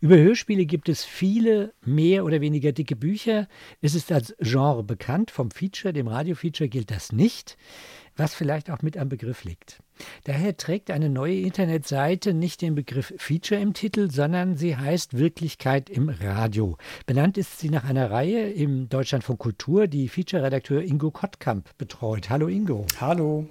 [0.00, 3.48] Über Hörspiele gibt es viele mehr oder weniger dicke Bücher.
[3.80, 5.32] Es ist als Genre bekannt.
[5.32, 7.56] Vom Feature, dem Radiofeature, gilt das nicht,
[8.14, 9.82] was vielleicht auch mit am Begriff liegt.
[10.22, 15.90] Daher trägt eine neue Internetseite nicht den Begriff Feature im Titel, sondern sie heißt Wirklichkeit
[15.90, 16.78] im Radio.
[17.06, 22.30] Benannt ist sie nach einer Reihe im Deutschlandfunk Kultur, die Feature-Redakteur Ingo Kottkamp betreut.
[22.30, 22.86] Hallo Ingo.
[23.00, 23.48] Hallo.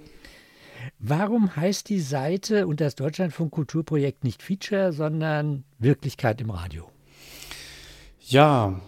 [1.00, 6.90] Warum heißt die Seite und das Deutschlandfunk Kulturprojekt nicht Feature, sondern Wirklichkeit im Radio?
[8.20, 8.80] Ja,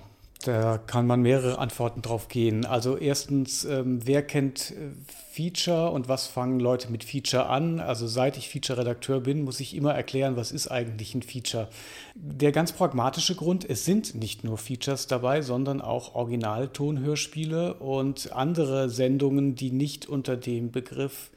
[0.44, 2.64] da kann man mehrere Antworten drauf gehen.
[2.64, 4.90] Also erstens, ähm, wer kennt äh,
[5.32, 7.78] Feature und was fangen Leute mit Feature an?
[7.78, 11.68] Also seit ich Feature-Redakteur bin, muss ich immer erklären, was ist eigentlich ein Feature.
[12.16, 18.88] Der ganz pragmatische Grund, es sind nicht nur Features dabei, sondern auch Originaltonhörspiele und andere
[18.88, 21.30] Sendungen, die nicht unter dem Begriff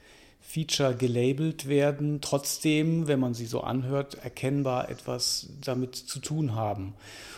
[0.45, 6.93] Feature gelabelt werden, trotzdem, wenn man sie so anhört, erkennbar etwas damit zu tun haben.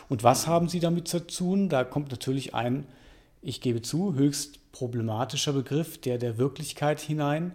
[0.10, 1.70] Und was haben sie damit zu tun?
[1.70, 2.86] Da kommt natürlich ein,
[3.42, 7.54] ich gebe zu, höchst problematischer Begriff, der der Wirklichkeit hinein.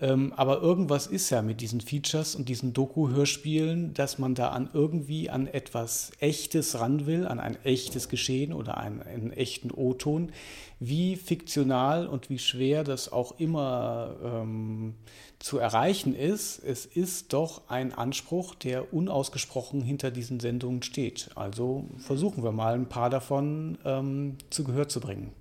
[0.00, 4.70] Ähm, aber irgendwas ist ja mit diesen Features und diesen Doku-Hörspielen, dass man da an
[4.72, 10.32] irgendwie an etwas Echtes ran will, an ein echtes Geschehen oder einen, einen echten O-Ton.
[10.78, 14.94] Wie fiktional und wie schwer das auch immer ähm,
[15.38, 21.30] zu erreichen ist, es ist doch ein Anspruch, der unausgesprochen hinter diesen Sendungen steht.
[21.34, 25.32] Also versuchen wir mal ein paar davon ähm, zu Gehör zu bringen.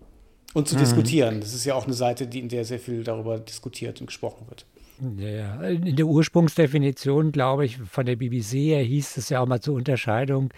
[0.53, 0.79] Und zu mhm.
[0.79, 1.39] diskutieren.
[1.41, 4.47] Das ist ja auch eine Seite, die, in der sehr viel darüber diskutiert und gesprochen
[4.47, 4.65] wird.
[5.17, 9.61] Ja, in der Ursprungsdefinition, glaube ich, von der BBC her hieß es ja auch mal
[9.61, 10.51] zur Unterscheidung,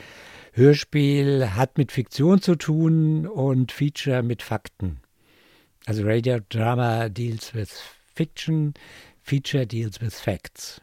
[0.53, 5.00] Hörspiel hat mit Fiktion zu tun und Feature mit Fakten.
[5.86, 7.69] Also Radio Drama deals with
[8.14, 8.73] Fiction,
[9.22, 10.81] Feature deals with Facts.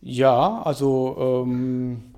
[0.00, 2.14] Ja, also ähm,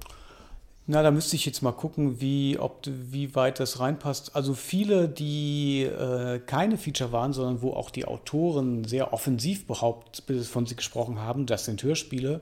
[0.91, 4.34] na, da müsste ich jetzt mal gucken, wie, ob, wie weit das reinpasst.
[4.34, 10.45] Also viele, die äh, keine Feature waren, sondern wo auch die Autoren sehr offensiv behauptet
[10.46, 12.40] von sich gesprochen haben, das sind Hörspiele,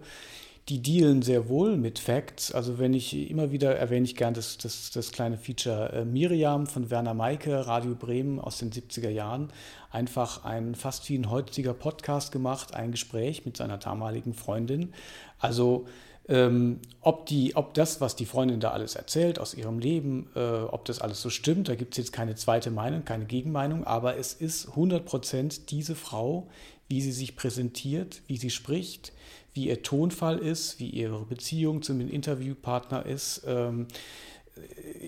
[0.71, 2.51] die dealen sehr wohl mit Facts.
[2.51, 6.67] Also wenn ich immer wieder erwähne ich gern das, das, das kleine Feature äh, Miriam
[6.67, 9.53] von Werner Maike, Radio Bremen aus den 70er Jahren.
[9.91, 14.95] Einfach ein fast wie ein heutiger Podcast gemacht, ein Gespräch mit seiner damaligen Freundin.
[15.39, 15.85] Also
[16.29, 20.41] ähm, ob, die, ob das, was die Freundin da alles erzählt aus ihrem Leben, äh,
[20.41, 24.17] ob das alles so stimmt, da gibt es jetzt keine zweite Meinung, keine Gegenmeinung, aber
[24.19, 26.49] es ist 100% diese Frau,
[26.89, 29.13] wie sie sich präsentiert, wie sie spricht,
[29.55, 33.43] wie ihr Tonfall ist, wie ihre Beziehung zum Interviewpartner ist.
[33.47, 33.89] Ähm,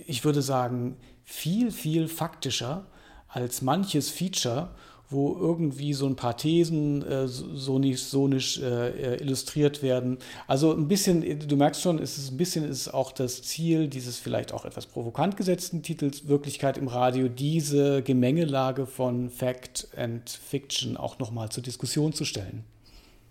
[0.06, 2.86] ich würde sagen, viel, viel faktischer
[3.28, 4.70] als manches Feature
[5.10, 10.18] wo irgendwie so ein paar Thesen äh, sonisch, sonisch äh, illustriert werden.
[10.46, 14.18] Also ein bisschen, du merkst schon, es ist ein bisschen ist auch das Ziel dieses
[14.18, 20.96] vielleicht auch etwas provokant gesetzten Titels Wirklichkeit im Radio, diese Gemengelage von Fact and Fiction
[20.96, 22.64] auch nochmal zur Diskussion zu stellen.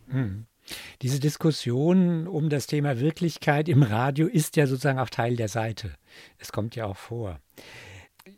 [0.10, 0.46] Hm.
[1.02, 5.94] Diese Diskussion um das Thema Wirklichkeit im Radio ist ja sozusagen auch Teil der Seite.
[6.38, 7.40] Es kommt ja auch vor.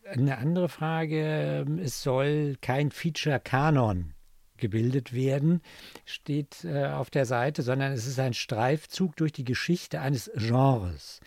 [0.06, 4.14] Eine andere Frage, es soll kein Feature-Kanon
[4.58, 5.62] gebildet werden,
[6.06, 11.20] steht äh, auf der Seite, sondern es ist ein Streifzug durch die Geschichte eines Genres.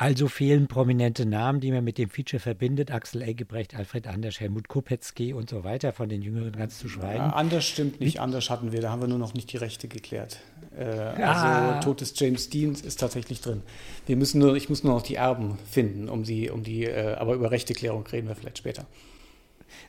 [0.00, 2.92] Also fehlen prominente Namen, die man mit dem Feature verbindet.
[2.92, 7.18] Axel Eggebrecht, Alfred Anders, Helmut Kopetzky und so weiter, von den Jüngeren ganz zu schweigen.
[7.18, 8.20] Ja, Anders stimmt nicht?
[8.20, 10.38] Anders hatten wir, da haben wir nur noch nicht die Rechte geklärt.
[10.78, 11.72] Äh, ah.
[11.72, 13.62] Also Tod des James Dean ist tatsächlich drin.
[14.06, 17.14] Wir müssen nur, ich muss nur noch die Erben finden, um die, um die, äh,
[17.14, 18.86] aber über Rechteklärung reden wir vielleicht später.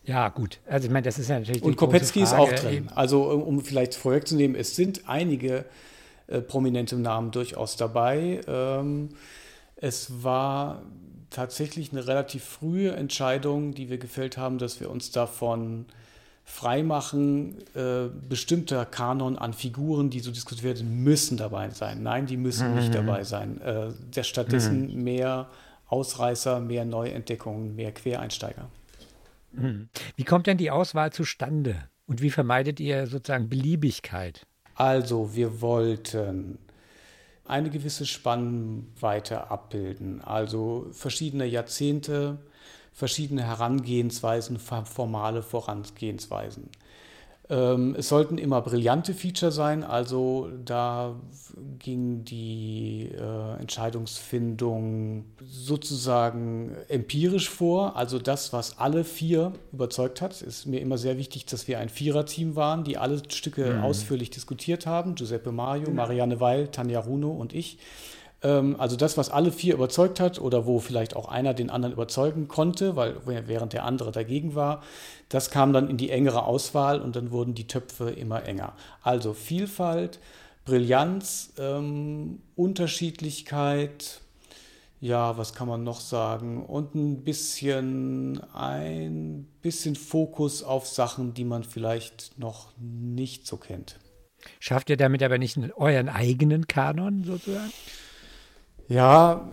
[0.06, 0.59] Ja, gut.
[0.68, 1.62] Also ich meine, das ist ja natürlich.
[1.62, 2.90] Und Kopetzky ist auch drin.
[2.96, 5.66] Also um, um vielleicht vorwegzunehmen, es sind einige
[6.25, 8.42] äh, prominente Namen durchaus dabei.
[8.48, 9.09] Ähm,
[9.81, 10.84] es war
[11.29, 15.85] tatsächlich eine relativ frühe Entscheidung, die wir gefällt haben, dass wir uns davon
[16.44, 22.01] freimachen, äh, bestimmter Kanon an Figuren, die so diskutiert werden, müssen dabei sein.
[22.01, 22.78] Nein, die müssen mhm.
[22.78, 23.62] nicht dabei sein.
[23.62, 25.03] Äh, der stattdessen mhm.
[25.03, 25.50] mehr
[25.88, 28.68] Ausreißer, mehr Neuentdeckungen, mehr Quereinsteiger.
[29.51, 29.89] Mhm.
[30.15, 31.75] Wie kommt denn die Auswahl zustande?
[32.07, 34.48] Und wie vermeidet ihr sozusagen Beliebigkeit?
[34.74, 36.57] Also, wir wollten
[37.50, 40.22] eine gewisse Spannweite abbilden.
[40.22, 42.38] Also verschiedene Jahrzehnte,
[42.94, 46.69] verschiedene Herangehensweisen, formale Vorangehensweisen.
[47.51, 51.16] Ähm, es sollten immer brillante Feature sein, also da
[51.80, 57.96] ging die äh, Entscheidungsfindung sozusagen empirisch vor.
[57.96, 61.90] Also das, was alle vier überzeugt hat, ist mir immer sehr wichtig, dass wir ein
[61.90, 63.84] Viererteam waren, die alle Stücke mhm.
[63.84, 65.16] ausführlich diskutiert haben.
[65.16, 67.80] Giuseppe Mario, Marianne Weil, Tanja Runo und ich.
[68.44, 71.94] Ähm, also das, was alle vier überzeugt hat oder wo vielleicht auch einer den anderen
[71.94, 74.81] überzeugen konnte, weil während der andere dagegen war,
[75.30, 78.74] das kam dann in die engere Auswahl und dann wurden die Töpfe immer enger.
[79.03, 80.19] Also Vielfalt,
[80.65, 84.21] Brillanz, ähm, Unterschiedlichkeit,
[85.01, 86.65] ja, was kann man noch sagen?
[86.65, 93.97] Und ein bisschen, ein bisschen Fokus auf Sachen, die man vielleicht noch nicht so kennt.
[94.59, 97.71] Schafft ihr damit aber nicht euren eigenen Kanon sozusagen?
[98.89, 99.50] Ja,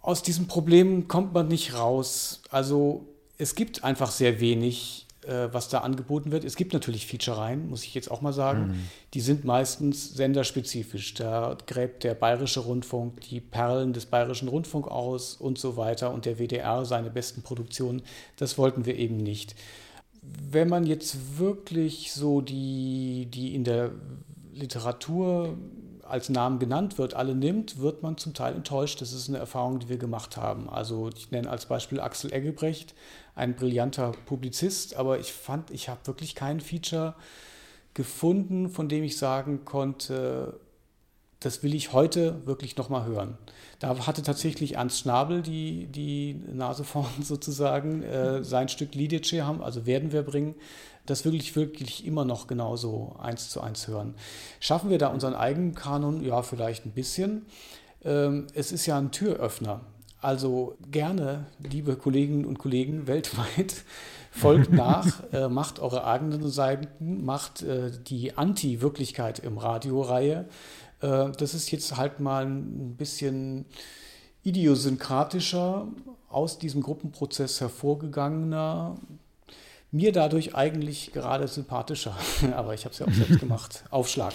[0.00, 2.42] aus diesem Problem kommt man nicht raus.
[2.50, 3.06] Also
[3.36, 6.44] es gibt einfach sehr wenig äh, was da angeboten wird.
[6.44, 8.68] Es gibt natürlich Featurereien, muss ich jetzt auch mal sagen.
[8.68, 8.88] Mhm.
[9.12, 11.12] Die sind meistens senderspezifisch.
[11.12, 16.24] Da gräbt der Bayerische Rundfunk die Perlen des Bayerischen Rundfunk aus und so weiter und
[16.24, 18.00] der WDR seine besten Produktionen.
[18.36, 19.54] Das wollten wir eben nicht.
[20.22, 23.90] Wenn man jetzt wirklich so die, die in der
[24.54, 25.56] Literatur
[26.10, 29.00] als Namen genannt wird, alle nimmt, wird man zum Teil enttäuscht.
[29.00, 30.68] Das ist eine Erfahrung, die wir gemacht haben.
[30.68, 32.94] Also ich nenne als Beispiel Axel Eggebrecht,
[33.34, 37.14] ein brillanter Publizist, aber ich fand, ich habe wirklich kein Feature
[37.94, 40.60] gefunden, von dem ich sagen konnte,
[41.40, 43.38] das will ich heute wirklich nochmal hören.
[43.78, 49.62] Da hatte tatsächlich Ernst Schnabel die, die Nase vorn sozusagen, äh, sein Stück Lidice haben,
[49.62, 50.54] also werden wir bringen,
[51.10, 54.14] das wirklich, wirklich immer noch genauso eins zu eins hören.
[54.60, 56.22] Schaffen wir da unseren eigenen Kanon?
[56.22, 57.46] Ja, vielleicht ein bisschen.
[58.04, 59.80] Ähm, es ist ja ein Türöffner.
[60.22, 63.84] Also gerne, liebe Kolleginnen und Kollegen weltweit,
[64.30, 70.46] folgt nach, äh, macht eure eigenen Seiten, macht äh, die Anti-Wirklichkeit im Radio-Reihe.
[71.00, 73.66] Äh, das ist jetzt halt mal ein bisschen
[74.42, 75.88] idiosynkratischer,
[76.28, 78.96] aus diesem Gruppenprozess hervorgegangener,
[79.90, 82.16] mir dadurch eigentlich gerade sympathischer.
[82.54, 83.84] Aber ich habe es ja auch selbst gemacht.
[83.90, 84.34] Aufschlag.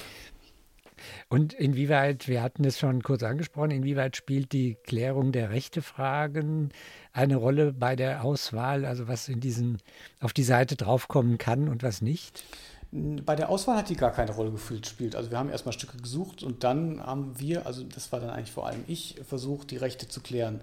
[1.30, 6.72] Und inwieweit, wir hatten es schon kurz angesprochen, inwieweit spielt die Klärung der Rechtefragen
[7.14, 9.78] eine Rolle bei der Auswahl, also was in diesen,
[10.20, 12.44] auf die Seite draufkommen kann und was nicht?
[12.92, 15.16] Bei der Auswahl hat die gar keine Rolle gespielt.
[15.16, 18.52] Also wir haben erstmal Stücke gesucht und dann haben wir, also das war dann eigentlich
[18.52, 20.62] vor allem ich, versucht, die Rechte zu klären.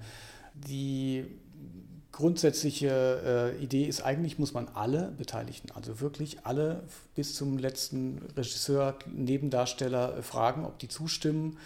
[0.55, 1.27] Die
[2.13, 6.83] grundsätzliche äh, Idee ist, eigentlich muss man alle Beteiligten, also wirklich alle
[7.15, 11.59] bis zum letzten Regisseur, Nebendarsteller äh, fragen, ob die zustimmen.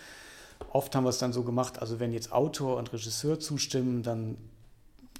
[0.72, 4.38] Oft haben wir es dann so gemacht, also wenn jetzt Autor und Regisseur zustimmen, dann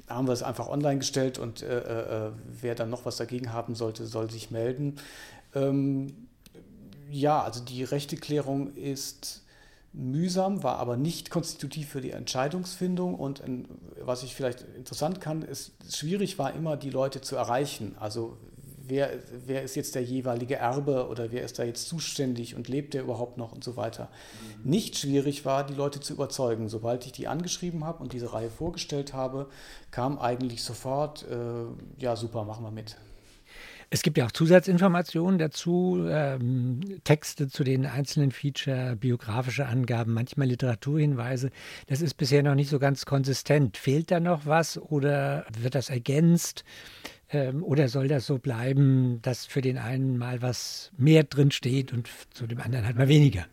[0.08, 2.30] haben wir es einfach online gestellt und äh, äh, äh
[2.60, 4.96] wer dann noch was dagegen haben sollte, soll sich melden.
[5.54, 6.28] Ähm,
[7.10, 9.42] ja, also die Rechteklärung ist
[9.96, 13.14] mühsam, war aber nicht konstitutiv für die Entscheidungsfindung.
[13.14, 13.42] Und
[14.00, 17.96] was ich vielleicht interessant kann, ist, schwierig war immer, die Leute zu erreichen.
[17.98, 18.36] Also
[18.88, 19.10] wer,
[19.46, 23.02] wer ist jetzt der jeweilige Erbe oder wer ist da jetzt zuständig und lebt der
[23.02, 24.08] überhaupt noch und so weiter.
[24.64, 24.70] Mhm.
[24.70, 26.68] Nicht schwierig war, die Leute zu überzeugen.
[26.68, 29.48] Sobald ich die angeschrieben habe und diese Reihe vorgestellt habe,
[29.90, 32.96] kam eigentlich sofort, äh, ja super, machen wir mit.
[33.88, 40.48] Es gibt ja auch Zusatzinformationen dazu, ähm, Texte zu den einzelnen Feature, biografische Angaben, manchmal
[40.48, 41.50] Literaturhinweise.
[41.86, 43.76] Das ist bisher noch nicht so ganz konsistent.
[43.76, 46.64] Fehlt da noch was oder wird das ergänzt?
[47.30, 51.92] Ähm, oder soll das so bleiben, dass für den einen mal was mehr drin steht
[51.92, 53.46] und zu dem anderen halt mal weniger?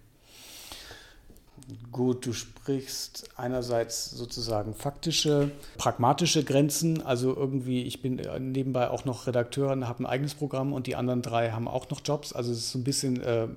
[1.91, 7.01] Gut, du sprichst einerseits sozusagen faktische, pragmatische Grenzen.
[7.01, 10.95] Also irgendwie, ich bin nebenbei auch noch Redakteur und habe ein eigenes Programm und die
[10.95, 12.33] anderen drei haben auch noch Jobs.
[12.33, 13.47] Also es ist so ein bisschen äh,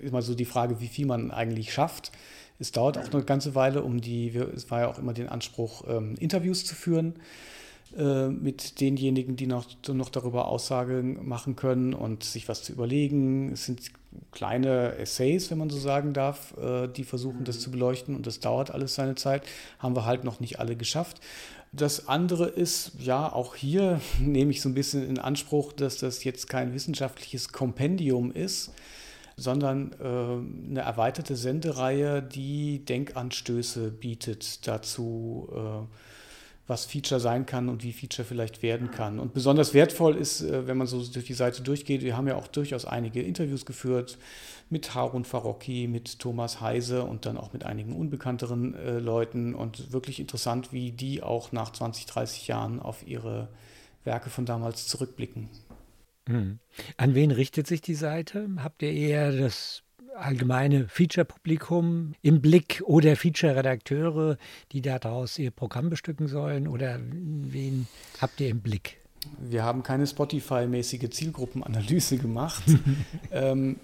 [0.00, 2.12] immer so die Frage, wie viel man eigentlich schafft.
[2.58, 5.84] Es dauert auch eine ganze Weile, um die, es war ja auch immer den Anspruch,
[5.88, 7.14] ähm, Interviews zu führen.
[7.96, 13.52] Äh, mit denjenigen, die noch, noch darüber Aussagen machen können und sich was zu überlegen.
[13.52, 13.80] Es sind
[14.32, 18.40] kleine Essays, wenn man so sagen darf, äh, die versuchen, das zu beleuchten und das
[18.40, 19.42] dauert alles seine Zeit.
[19.78, 21.20] Haben wir halt noch nicht alle geschafft.
[21.72, 26.24] Das andere ist, ja, auch hier nehme ich so ein bisschen in Anspruch, dass das
[26.24, 28.72] jetzt kein wissenschaftliches Kompendium ist,
[29.36, 35.86] sondern äh, eine erweiterte Sendereihe, die Denkanstöße bietet dazu, äh,
[36.66, 39.20] was Feature sein kann und wie Feature vielleicht werden kann.
[39.20, 42.36] Und besonders wertvoll ist, äh, wenn man so durch die Seite durchgeht, wir haben ja
[42.36, 44.18] auch durchaus einige Interviews geführt
[44.68, 49.92] mit Harun Farocki, mit Thomas Heise und dann auch mit einigen unbekannteren äh, Leuten und
[49.92, 53.48] wirklich interessant, wie die auch nach 20, 30 Jahren auf ihre
[54.04, 55.48] Werke von damals zurückblicken.
[56.28, 56.58] Hm.
[56.96, 58.48] An wen richtet sich die Seite?
[58.58, 59.84] Habt ihr eher das
[60.16, 64.38] allgemeine Feature-Publikum im Blick oder Feature-Redakteure,
[64.72, 66.68] die daraus ihr Programm bestücken sollen?
[66.68, 67.86] Oder wen
[68.20, 68.98] habt ihr im Blick?
[69.38, 72.62] wir haben keine Spotify-mäßige Zielgruppenanalyse gemacht.
[73.32, 73.76] ähm,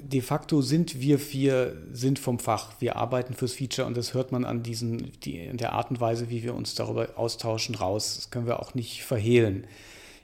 [0.00, 2.72] de facto sind wir vier sind vom Fach.
[2.80, 6.00] Wir arbeiten fürs Feature und das hört man an diesen, die, in der Art und
[6.00, 8.16] Weise, wie wir uns darüber austauschen, raus.
[8.16, 9.64] Das können wir auch nicht verhehlen.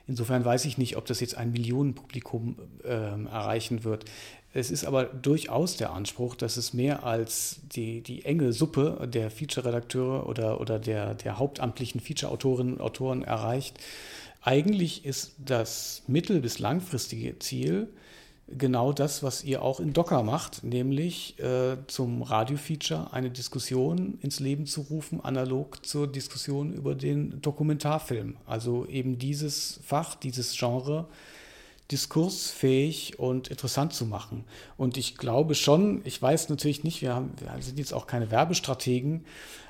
[0.07, 4.05] Insofern weiß ich nicht, ob das jetzt ein Millionenpublikum äh, erreichen wird.
[4.53, 9.29] Es ist aber durchaus der Anspruch, dass es mehr als die, die enge Suppe der
[9.29, 13.77] Feature-Redakteure oder, oder der, der hauptamtlichen Feature-Autorinnen und Autoren erreicht.
[14.41, 17.89] Eigentlich ist das mittel- bis langfristige Ziel,
[18.47, 24.39] genau das, was ihr auch in Docker macht, nämlich äh, zum Radio-Feature eine Diskussion ins
[24.39, 28.37] Leben zu rufen, analog zur Diskussion über den Dokumentarfilm.
[28.45, 31.07] Also eben dieses Fach, dieses Genre
[31.91, 34.43] diskursfähig und interessant zu machen.
[34.77, 38.31] Und ich glaube schon, ich weiß natürlich nicht, wir, haben, wir sind jetzt auch keine
[38.31, 39.25] Werbestrategen,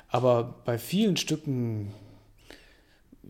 [0.09, 1.91] aber bei vielen Stücken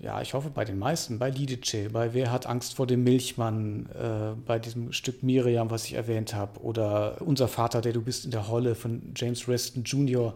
[0.01, 3.87] ja, ich hoffe bei den meisten, bei Lidice, bei Wer hat Angst vor dem Milchmann,
[3.93, 8.25] äh, bei diesem Stück Miriam, was ich erwähnt habe, oder Unser Vater, der du bist
[8.25, 10.33] in der Holle von James Reston Jr.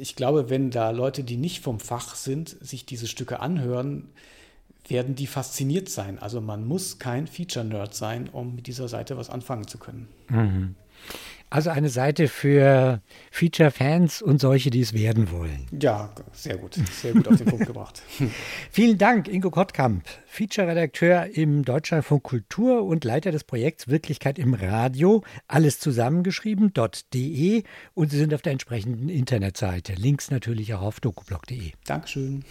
[0.00, 4.08] Ich glaube, wenn da Leute, die nicht vom Fach sind, sich diese Stücke anhören,
[4.88, 6.18] werden die fasziniert sein.
[6.18, 10.08] Also man muss kein Feature-Nerd sein, um mit dieser Seite was anfangen zu können.
[10.28, 10.74] Mhm.
[11.52, 15.66] Also eine Seite für Feature-Fans und solche, die es werden wollen.
[15.78, 16.76] Ja, sehr gut.
[16.90, 18.02] Sehr gut auf den Punkt gebracht.
[18.70, 25.22] Vielen Dank, Ingo Kottkamp, Feature-Redakteur im Deutschlandfunk Kultur und Leiter des Projekts Wirklichkeit im Radio.
[25.46, 26.72] Alles zusammengeschrieben,
[27.12, 29.92] .de und Sie sind auf der entsprechenden Internetseite.
[29.92, 31.72] Links natürlich auch auf dokublog.de.
[31.84, 32.46] Dankeschön.